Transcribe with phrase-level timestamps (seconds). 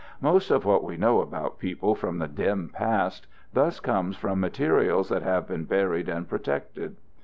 [0.19, 5.09] Most of what we know about peoples from the dim past thus comes from materials
[5.09, 6.95] that have been buried and protected.